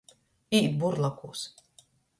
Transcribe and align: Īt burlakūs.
Īt 0.59 0.79
burlakūs. 0.85 1.47